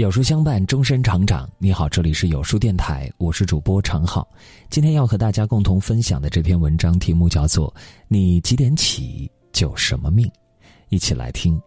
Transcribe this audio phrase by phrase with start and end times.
[0.00, 1.46] 有书相伴，终身成长。
[1.58, 4.26] 你好，这里是有书电台，我是主播常浩。
[4.70, 7.70] 今天要和大家共同分享的这篇文章题目叫做
[8.08, 10.26] 《你几点起就什么命》，
[10.88, 11.60] 一起来听。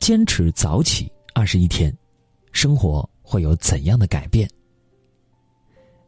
[0.00, 1.90] 坚持早起二十一天，
[2.52, 4.46] 生活会有怎样的改变？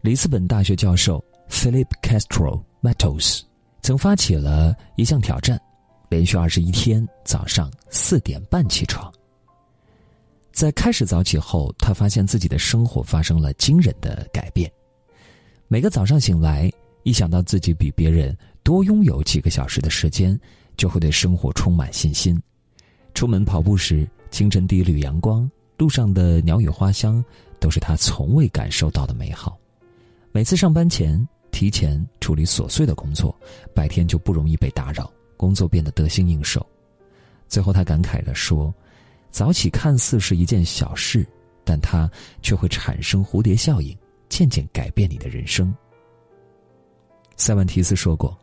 [0.03, 3.41] 里斯本大学教授 Philip Castro Matos
[3.81, 5.59] 曾发起了一项挑战，
[6.11, 9.11] 连续二十一天早上四点半起床。
[10.53, 14.71] 在开始早起后，他发现自己的生活发生了惊人的改变。
[15.67, 16.71] 每个早上醒来，
[17.05, 20.39] 一想到自己比别人多拥有几个小时的时间，
[20.77, 22.41] 就会对生活充满信心。
[23.15, 27.25] 出门跑步时，清晨第一缕阳光，路上的鸟语花香，
[27.59, 29.59] 都是他从未感受到的美好。
[30.33, 33.35] 每次上班前，提前处理琐碎的工作，
[33.75, 36.65] 白天就不容易被打扰，工作变得得心应手。
[37.49, 38.73] 最后，他感慨地说。
[39.33, 41.27] 早起看似是一件小事，
[41.65, 42.09] 但它
[42.43, 43.97] 却会产生蝴蝶效应，
[44.29, 45.75] 渐渐改变你的人生。
[47.35, 48.39] 塞万提斯说过：“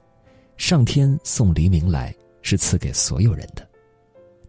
[0.58, 3.66] 上天送黎明来是赐给所有人的，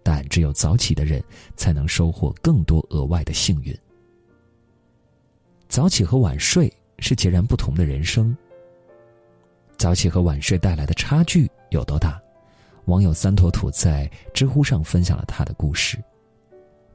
[0.02, 1.22] 但只有早起的人
[1.56, 3.76] 才能收获更多额外的幸运。”
[5.68, 8.34] 早起和晚睡是截然不同的人生。
[9.76, 12.18] 早起和晚睡带来的差距有多大？
[12.86, 16.02] 网友三坨土在知乎上分享了他的故事。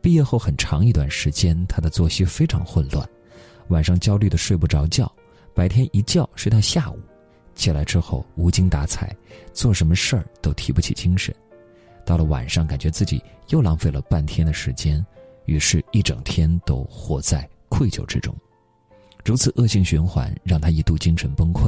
[0.05, 3.09] 毕业后很长一段时间，他的作息非常混乱，
[3.69, 5.11] 晚上焦虑的睡不着觉，
[5.51, 6.99] 白天一觉睡到下午，
[7.55, 9.11] 起来之后无精打采，
[9.51, 11.33] 做什么事儿都提不起精神，
[12.05, 15.03] 到了晚上感觉自己又浪费了半天的时间，
[15.45, 18.31] 于是一整天都活在愧疚之中，
[19.23, 21.67] 如此恶性循环让他一度精神崩溃。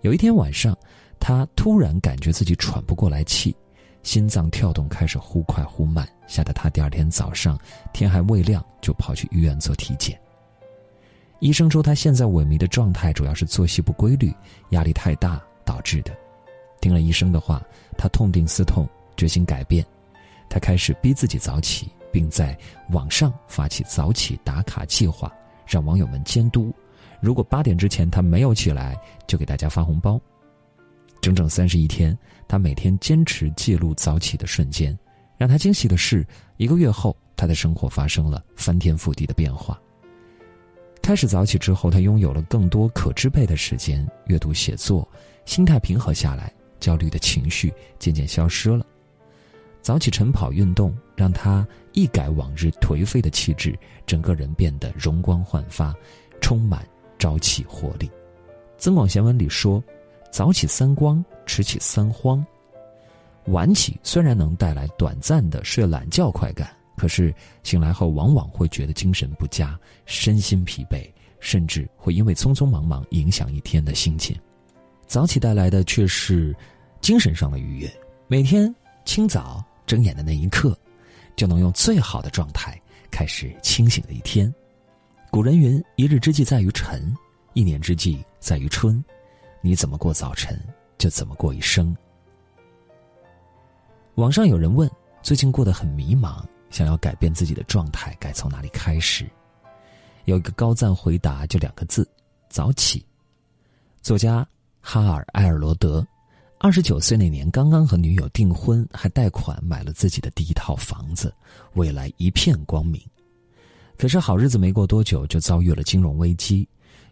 [0.00, 0.74] 有一天晚上，
[1.20, 3.54] 他突然感觉自己喘不过来气。
[4.02, 7.58] 心脏跳动开始忽快忽慢，吓得他第二天早上
[7.92, 10.18] 天还未亮就跑去医院做体检。
[11.40, 14.34] 医生说他现在萎靡的状态主要是作息不规律、
[14.70, 16.12] 压力太大导致的。
[16.80, 17.62] 听了医生的话，
[17.96, 19.84] 他痛定思痛，决心改变。
[20.48, 22.56] 他开始逼自己早起，并在
[22.90, 25.30] 网上发起早起打卡计划，
[25.66, 26.72] 让网友们监督。
[27.20, 30.20] 如果八点之前他没有起来，就给大家发红包。
[31.20, 34.96] 整整三十一天，他每天坚持记录早起的瞬间。
[35.36, 39.80] 让他惊喜的是，一个月后，他的生活发生了翻天覆地的变化。
[41.00, 45.08] 开始早起之后，他拥有了更多可支配的时间，阅读、写作，
[45.44, 48.84] 心态平和下来，焦虑的情绪渐渐消失了。
[49.80, 55.94] 早起晨跑运动让他一改往日颓废的气质，整个人变得容光焕发，
[56.40, 56.84] 充满
[57.16, 58.06] 朝气活力。
[58.76, 59.82] 《增广贤文》里说。
[60.30, 62.44] 早起三光，迟起三慌。
[63.46, 74.36] 晚起虽然能带来短暂的睡懒觉快感，可是醒来后往往会觉得精神不佳、身心疲惫，甚至会因为匆匆忙忙影响一天的心情。
[75.06, 76.54] 早起带来的却是
[77.00, 77.90] 精神上的愉悦。
[78.26, 78.72] 每天
[79.06, 80.78] 清早睁眼的那一刻，
[81.34, 82.78] 就能用最好的状态
[83.10, 84.52] 开始清醒的一天。
[85.30, 87.16] 古人云：“一日之计在于晨，
[87.54, 89.02] 一年之计在于春。”
[89.60, 90.58] 你怎么过早晨，
[90.96, 91.96] 就怎么过一生。
[94.14, 94.90] 网上有人问：
[95.22, 99.28] 最近过得很迷茫，想要改变自己的状态，该从哪里开始？
[100.24, 102.08] 有一个高赞回答，就两个字：
[102.48, 103.04] 早起。
[104.00, 104.46] 作家
[104.80, 106.06] 哈尔·埃尔罗德，
[106.58, 111.34] 二十九岁那年刚刚和女友订婚，还贷款买了自己的第一套房子，
[111.74, 113.02] 未来一片光明。
[113.96, 116.68] 可是好日子没过多久，就遭遇了金融危机。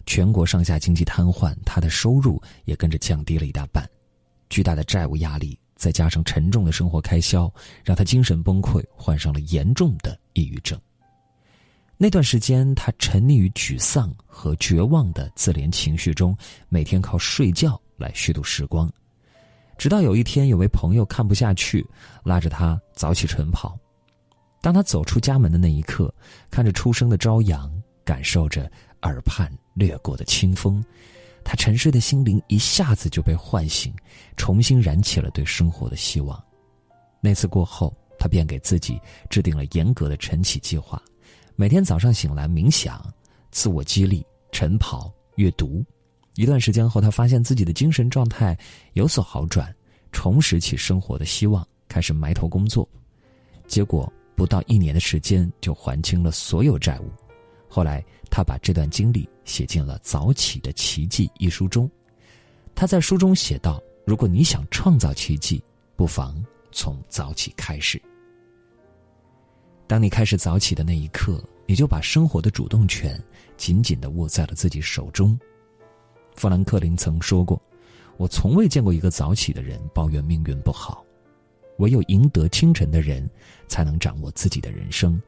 [0.06, 3.84] 全国上下经济瘫痪，他的收入也跟着降低了一大半，
[4.48, 7.52] 巨大的债务压力再加上沉重的生活开销，
[7.84, 10.80] 让他精神崩溃，患上了严重的抑郁症。
[11.96, 16.36] 那段时间，他沉溺于沮丧和绝望的自怜情绪中，
[16.68, 18.90] 每天靠睡觉来虚度时光。
[19.76, 21.84] 直到有一天，有位朋友看不下去，
[22.22, 23.76] 拉着他早起晨跑。
[24.62, 26.14] 当他走出家门的那一刻，
[26.50, 27.70] 看着初升的朝阳，
[28.04, 28.70] 感受着。
[29.02, 30.82] 耳畔掠过的清风，
[31.44, 33.94] 他沉睡的心灵一下子就被唤醒，
[34.36, 36.42] 重新燃起了对生活的希望。
[37.20, 41.00] 那次过后，他便给自己制定了严格的晨起计划，
[41.54, 43.04] 每天早上醒来冥想、
[43.50, 45.84] 自我激励、晨跑、阅读。
[46.34, 48.58] 一段时间后，他发现自己的精神状态
[48.94, 49.74] 有所好转，
[50.10, 52.88] 重拾起生活的希望，开始埋头工作。
[53.66, 57.10] 结果不到一年的时间，就还清了所有债务。
[57.76, 61.86] 后来，他把这段经历写进了《早起的奇迹》一书中。
[62.74, 65.62] 他在书中写道：“如果你想创造奇迹，
[65.94, 66.42] 不妨
[66.72, 68.00] 从早起开始。
[69.86, 73.22] 当你开始早起的那一刻，你就把生活的主动权
[73.58, 75.38] 紧紧的握在了自己手中。
[76.34, 77.60] 富兰克林曾说过
[78.16, 81.04] ：“我从未见过一个早起的人抱怨命运不好，
[81.76, 83.28] 唯有赢得清晨的人，
[83.68, 85.20] 才能掌握自己的人生。”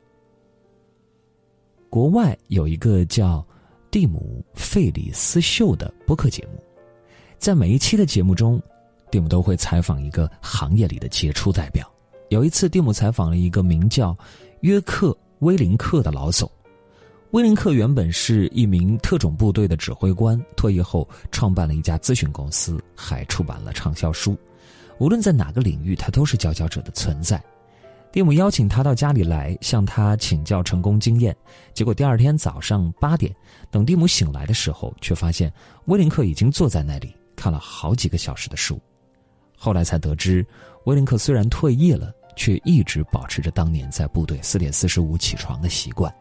[1.90, 3.44] 国外有一个叫
[3.90, 6.62] “蒂姆·费里斯秀”的播客节目，
[7.38, 8.60] 在每一期的节目中，
[9.10, 11.90] 蒂姆都会采访一个行业里的杰出代表。
[12.28, 14.16] 有一次，蒂姆采访了一个名叫
[14.60, 15.08] 约克·
[15.38, 16.50] 威林克的老总。
[17.30, 24.36] 威林克原本是一名特种部队的指挥官，退役后创办了一家咨询公司，还出版了畅销书。
[24.98, 27.42] 无论在哪个领域，他都是佼佼者的存在。
[28.10, 31.36] 蒂姆邀请他到家里来，向他请教成功经验。
[31.74, 33.34] 结果第二天早上八点，
[33.70, 35.52] 等蒂姆醒来的时候，却发现
[35.86, 38.80] 威林克已经坐在那里看了好几个小时的书。
[39.56, 40.46] 后来才得知，
[40.84, 42.12] 威林克虽然退役了。
[42.38, 46.14] 却一直保持着当年在部队四点四十五起床的习惯。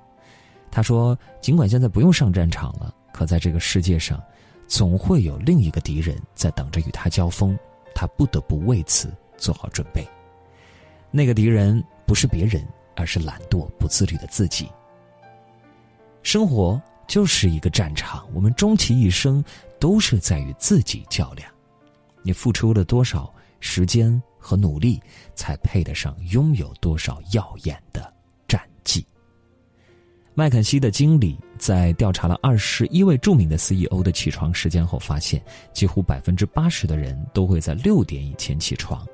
[0.72, 4.20] 他说：“尽管现在不用上战场了，可在这个世界上，
[4.68, 7.56] 总会有另一个敌人在等着与他交锋，
[7.94, 10.04] 他不得不为此做好准备。
[11.18, 12.64] 那个敌人不是别人，
[12.96, 14.70] 而是懒惰不自律的自己。
[16.22, 19.44] 生活就是一个战场，我们终其一生
[19.80, 21.52] 都是在与自己较量。
[22.22, 25.02] 你付出了多少时间？”和努力，
[25.36, 28.14] 才配得上拥有多少耀眼的
[28.48, 29.06] 战绩。
[30.34, 35.44] 麦肯锡的经理在调查了二十一位著名的 CEO 的起床时间后，发现
[35.74, 39.06] 几乎百分之八十的人都会在六点以前起床。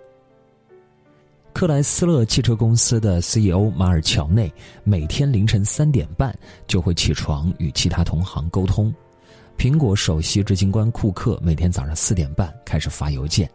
[1.54, 4.52] 克莱斯勒汽车公司的 CEO 马尔乔内
[4.84, 6.36] 每天凌晨三点半
[6.68, 8.94] 就会起床与其他同行沟通。
[9.56, 13.50] 苹果首席执行官库克每天早上四点半开始发邮件。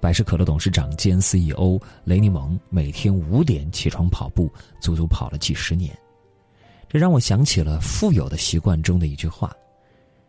[0.00, 4.50] 百事可乐董事长兼 CEO 雷尼蒙每天五点起床跑步，
[4.80, 5.92] 足足跑了几十年。
[6.88, 9.52] 这让我想起了《富有的习惯》中的一句话：“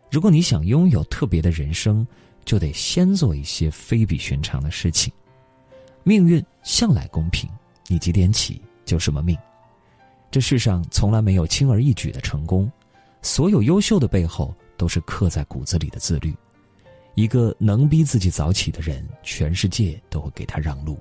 [0.10, 2.06] 如果你想拥有特别的人生，
[2.46, 5.14] 就得先做一些非比寻常的事情。”
[6.04, 7.48] 命运向来公平，
[7.88, 9.38] 你几点起就什么命。
[10.32, 12.70] 这世上从来没有轻而易举的成功，
[13.22, 16.36] 所有优秀的背后都是刻在骨子里的自律。
[17.14, 21.00] 一个能逼自己早起的人，全世界都会给他让路。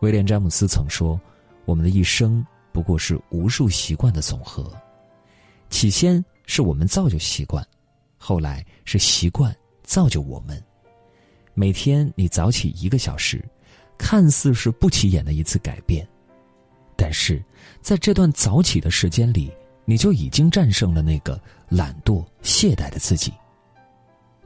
[0.00, 1.18] 威廉·詹姆斯曾说
[1.64, 4.70] ：“我们的一生不过是无数习惯的总和，
[5.70, 7.66] 起先是我们造就习惯，
[8.18, 10.62] 后来是习惯造就我们。
[11.54, 13.42] 每天你早起一个小时，
[13.98, 16.06] 看似是不起眼的一次改变，
[16.96, 17.42] 但是
[17.80, 19.52] 在这段早起的时间里，
[19.84, 23.32] 你就已经战胜了那个懒惰懈怠的自己。”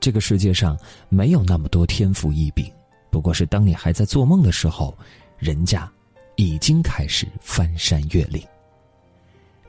[0.00, 2.72] 这个世界上没有那么多天赋异禀，
[3.10, 4.96] 不过是当你还在做梦的时候，
[5.38, 5.90] 人家
[6.36, 8.42] 已经开始翻山越岭。